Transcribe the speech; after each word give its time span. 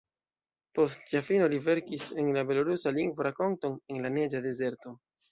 Post 0.77 1.03
ĝia 1.09 1.19
fino 1.25 1.49
li 1.51 1.59
verkis 1.65 2.05
en 2.23 2.31
la 2.37 2.43
belorusa 2.51 2.93
lingvo 2.95 3.27
rakonton 3.27 3.75
""En 3.93 4.01
la 4.07 4.11
neĝa 4.15 4.41
dezerto"". 4.47 4.95